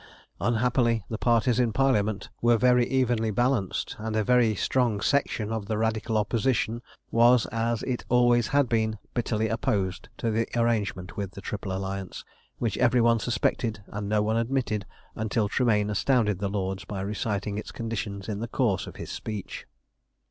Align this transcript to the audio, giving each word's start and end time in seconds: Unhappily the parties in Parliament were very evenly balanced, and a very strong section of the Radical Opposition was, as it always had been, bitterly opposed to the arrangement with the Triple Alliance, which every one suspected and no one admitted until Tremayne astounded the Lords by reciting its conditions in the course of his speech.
Unhappily 0.39 1.03
the 1.11 1.19
parties 1.19 1.59
in 1.59 1.71
Parliament 1.71 2.31
were 2.41 2.57
very 2.57 2.89
evenly 2.89 3.29
balanced, 3.29 3.95
and 3.99 4.15
a 4.15 4.23
very 4.23 4.55
strong 4.55 4.99
section 4.99 5.51
of 5.51 5.67
the 5.67 5.77
Radical 5.77 6.17
Opposition 6.17 6.81
was, 7.11 7.45
as 7.51 7.83
it 7.83 8.03
always 8.09 8.47
had 8.47 8.67
been, 8.67 8.97
bitterly 9.13 9.47
opposed 9.47 10.09
to 10.17 10.31
the 10.31 10.47
arrangement 10.55 11.17
with 11.17 11.33
the 11.33 11.41
Triple 11.41 11.71
Alliance, 11.71 12.25
which 12.57 12.79
every 12.79 12.99
one 12.99 13.19
suspected 13.19 13.83
and 13.89 14.09
no 14.09 14.23
one 14.23 14.37
admitted 14.37 14.87
until 15.13 15.47
Tremayne 15.47 15.91
astounded 15.91 16.39
the 16.39 16.49
Lords 16.49 16.83
by 16.83 17.01
reciting 17.01 17.59
its 17.59 17.71
conditions 17.71 18.27
in 18.27 18.39
the 18.39 18.47
course 18.47 18.87
of 18.87 18.95
his 18.95 19.11
speech. 19.11 19.67